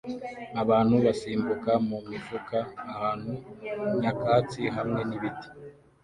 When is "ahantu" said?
2.91-3.31